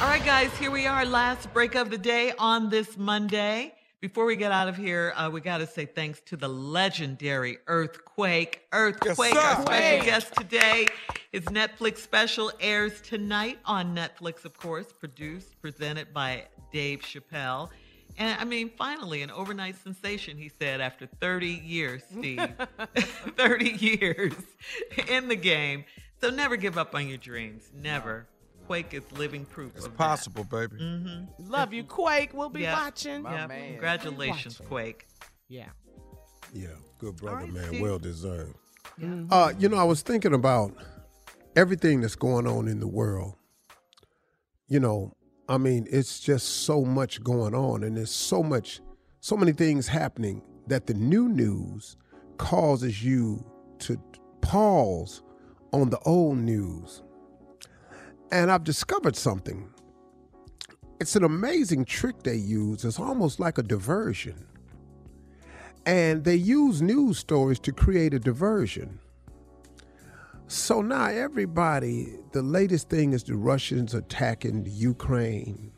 [0.00, 3.74] All right, guys, here we are, last break of the day on this Monday.
[4.00, 7.58] Before we get out of here, uh, we got to say thanks to the legendary
[7.66, 8.62] Earthquake.
[8.72, 10.86] Earthquake, Yes, our special guest today.
[11.32, 17.68] His Netflix special airs tonight on Netflix, of course, produced, presented by Dave Chappelle.
[18.16, 22.48] And I mean, finally, an overnight sensation, he said, after 30 years, Steve.
[22.96, 24.32] 30 years
[25.08, 25.84] in the game.
[26.22, 27.70] So never give up on your dreams.
[27.74, 28.26] Never.
[28.70, 29.72] Quake is living proof.
[29.74, 30.76] It's of possible, baby.
[30.76, 31.50] Mm-hmm.
[31.50, 32.32] Love you, Quake.
[32.32, 32.80] We'll be Yeah.
[32.80, 33.24] watching.
[33.24, 33.70] Yeah, man.
[33.72, 34.66] congratulations, Watching.
[34.68, 35.06] Quake.
[35.48, 35.70] Yeah.
[36.54, 36.68] Yeah,
[37.00, 37.66] good brother, right, man.
[37.66, 37.80] Steve.
[37.82, 38.54] Well deserved.
[39.00, 39.32] Mm-hmm.
[39.32, 40.72] Uh, you know, I was thinking about
[41.56, 43.34] everything that's going on in the world.
[44.68, 45.16] You know,
[45.48, 48.80] I mean, it's just so much going on, and there's so much,
[49.18, 51.96] so many things happening that the new news
[52.38, 53.44] causes you
[53.80, 54.00] to
[54.42, 55.24] pause
[55.72, 57.02] on the old news.
[58.32, 59.68] And I've discovered something.
[61.00, 62.84] It's an amazing trick they use.
[62.84, 64.46] It's almost like a diversion.
[65.86, 69.00] And they use news stories to create a diversion.
[70.46, 75.72] So now everybody, the latest thing is the Russians attacking Ukraine.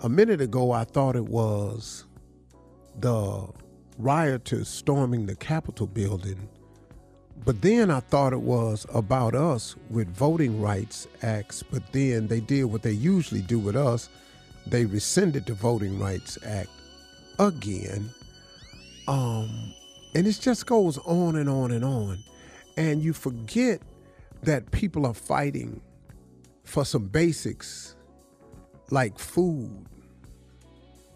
[0.00, 2.06] A minute ago, I thought it was
[2.98, 3.48] the
[3.98, 6.48] rioters storming the Capitol building.
[7.44, 11.62] But then I thought it was about us with voting rights acts.
[11.62, 14.08] But then they did what they usually do with us
[14.66, 16.70] they rescinded the Voting Rights Act
[17.38, 18.10] again.
[19.08, 19.74] Um,
[20.14, 22.22] and it just goes on and on and on.
[22.76, 23.80] And you forget
[24.42, 25.80] that people are fighting
[26.64, 27.96] for some basics
[28.90, 29.86] like food,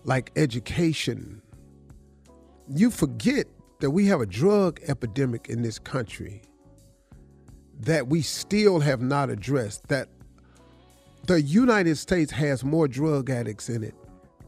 [0.04, 1.40] like education.
[2.69, 3.46] You forget
[3.80, 6.42] that we have a drug epidemic in this country
[7.80, 10.08] that we still have not addressed, that
[11.26, 13.94] the United States has more drug addicts in it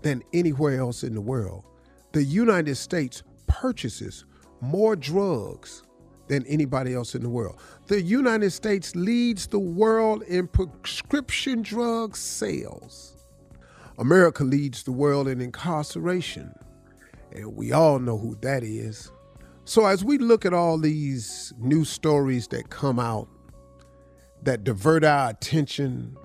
[0.02, 1.64] than anywhere else in the world.
[2.12, 4.24] The United States purchases
[4.60, 5.82] more drugs
[6.28, 7.60] than anybody else in the world.
[7.86, 13.16] The United States leads the world in prescription drug sales.
[13.98, 16.52] America leads the world in incarceration.
[17.32, 19.10] And we all know who that is.
[19.68, 23.28] So, as we look at all these new stories that come out
[24.44, 26.16] that divert our attention,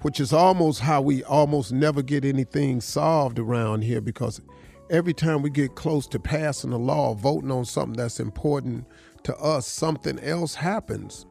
[0.00, 4.40] which is almost how we almost never get anything solved around here because
[4.88, 8.86] every time we get close to passing a law, voting on something that's important
[9.24, 11.26] to us, something else happens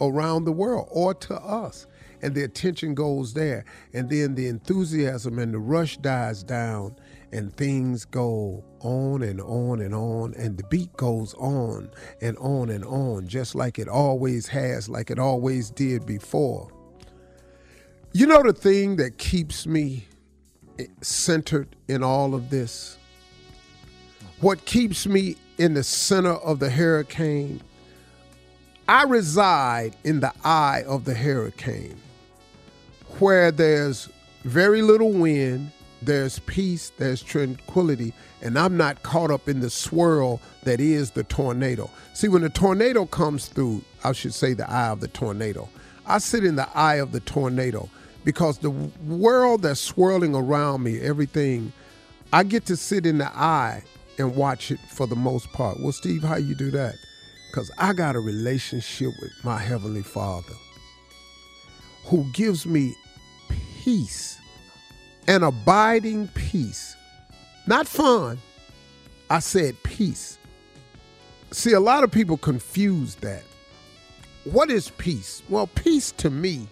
[0.00, 1.88] around the world or to us.
[2.22, 3.64] And the attention goes there.
[3.92, 6.94] And then the enthusiasm and the rush dies down,
[7.32, 10.34] and things go on and on and on.
[10.34, 11.90] And the beat goes on
[12.20, 16.70] and on and on, just like it always has, like it always did before.
[18.12, 20.06] You know the thing that keeps me
[21.02, 22.96] centered in all of this?
[24.40, 27.60] What keeps me in the center of the hurricane?
[28.88, 32.00] I reside in the eye of the hurricane,
[33.18, 34.08] where there's
[34.44, 35.72] very little wind,
[36.02, 38.12] there's peace, there's tranquility,
[38.42, 41.90] and I'm not caught up in the swirl that is the tornado.
[42.14, 45.68] See, when the tornado comes through, I should say the eye of the tornado,
[46.06, 47.88] I sit in the eye of the tornado
[48.24, 51.72] because the world that's swirling around me, everything,
[52.32, 53.82] I get to sit in the eye
[54.18, 55.78] and watch it for the most part.
[55.80, 56.94] Well, Steve, how you do that?
[57.50, 60.54] Because I got a relationship with my Heavenly Father
[62.04, 62.94] who gives me
[63.82, 64.38] peace,
[65.28, 66.96] an abiding peace.
[67.66, 68.38] Not fun.
[69.30, 70.38] I said peace.
[71.50, 73.42] See, a lot of people confuse that.
[74.44, 75.42] What is peace?
[75.50, 76.66] Well, peace to me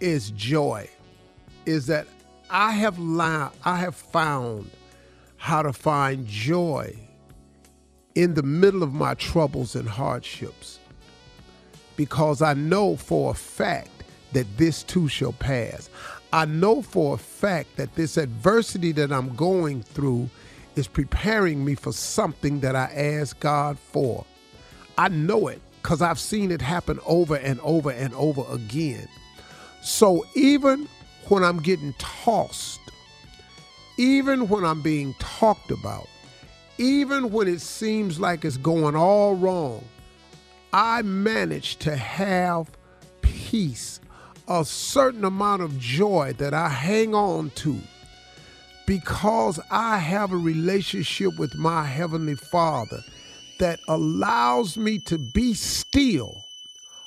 [0.00, 0.90] is joy.
[1.66, 2.08] Is that
[2.50, 2.98] I have
[3.64, 4.70] I have found
[5.36, 6.96] how to find joy
[8.16, 10.80] in the middle of my troubles and hardships
[11.96, 13.90] because I know for a fact
[14.32, 15.88] that this too shall pass.
[16.34, 20.28] I know for a fact that this adversity that I'm going through
[20.74, 24.24] is preparing me for something that I asked God for.
[24.98, 29.06] I know it because I've seen it happen over and over and over again.
[29.80, 30.88] So even
[31.28, 32.80] when I'm getting tossed,
[33.96, 36.08] even when I'm being talked about,
[36.78, 39.84] even when it seems like it's going all wrong,
[40.72, 42.72] I manage to have
[43.22, 44.00] peace,
[44.48, 47.78] a certain amount of joy that I hang on to
[48.86, 53.00] because I have a relationship with my Heavenly Father
[53.58, 56.44] that allows me to be still,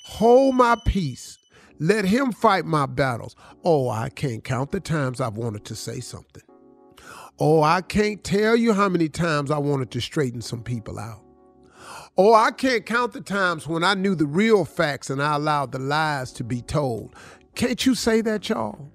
[0.05, 1.37] hold my peace,
[1.79, 3.35] let Him fight my battles.
[3.63, 6.43] Oh, I can't count the times I've wanted to say something.
[7.39, 11.26] Oh, I can't tell you how many times I wanted to straighten some people out.
[12.19, 15.71] Oh, I can't count the times when I knew the real facts and I allowed
[15.71, 17.15] the lies to be told.
[17.53, 18.89] Can't you say that, y'all?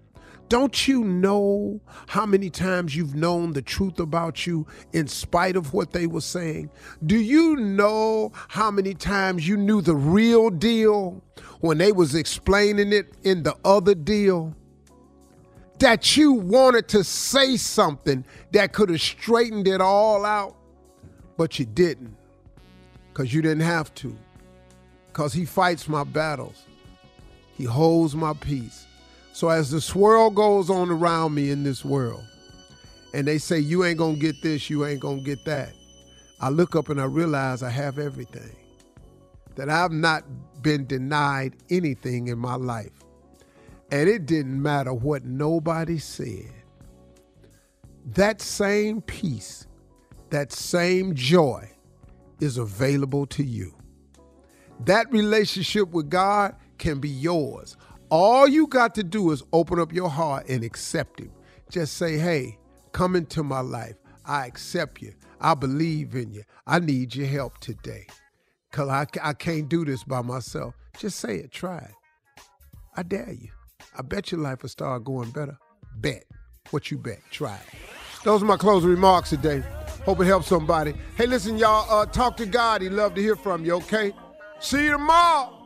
[0.49, 5.73] Don't you know how many times you've known the truth about you in spite of
[5.73, 6.69] what they were saying?
[7.07, 11.23] Do you know how many times you knew the real deal
[11.61, 14.53] when they was explaining it in the other deal?
[15.79, 20.57] That you wanted to say something that could have straightened it all out,
[21.37, 22.17] but you didn't
[23.13, 24.17] because you didn't have to.
[25.09, 26.65] Because he fights my battles,
[27.55, 28.87] he holds my peace.
[29.33, 32.25] So as the swirl goes on around me in this world,
[33.15, 35.73] and they say, You ain't gonna get this, you ain't gonna get that,
[36.41, 38.57] I look up and I realize I have everything.
[39.57, 40.25] That I've not
[40.63, 42.93] been denied anything in my life.
[43.91, 46.51] And it didn't matter what nobody said.
[48.15, 49.67] That same peace,
[50.31, 51.72] that same joy
[52.43, 53.75] is available to you.
[54.81, 57.77] That relationship with God can be yours.
[58.11, 61.31] All you got to do is open up your heart and accept Him.
[61.71, 62.59] Just say, hey,
[62.91, 63.95] come into my life.
[64.27, 65.15] I accept you.
[65.41, 66.43] I believe in you.
[66.67, 68.07] I need your help today.
[68.71, 70.75] Because I, I can't do this by myself.
[70.99, 71.53] Just say it.
[71.53, 72.43] Try it.
[72.97, 73.49] I dare you.
[73.97, 75.57] I bet your life will start going better.
[75.97, 76.25] Bet.
[76.71, 77.21] What you bet?
[77.31, 77.79] Try it.
[78.25, 79.63] Those are my closing remarks today.
[80.05, 80.95] Hope it helps somebody.
[81.17, 82.83] Hey, listen, y'all, uh, talk to God.
[82.83, 84.13] He'd love to hear from you, okay?
[84.61, 85.59] See you tomorrow.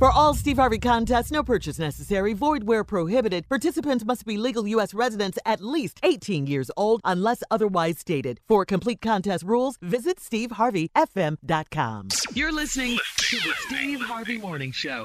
[0.00, 3.46] For all Steve Harvey contests, no purchase necessary, void where prohibited.
[3.50, 4.94] Participants must be legal U.S.
[4.94, 8.40] residents at least 18 years old unless otherwise stated.
[8.48, 12.08] For complete contest rules, visit SteveHarveyFM.com.
[12.32, 15.04] You're listening to the Steve Harvey Morning Show.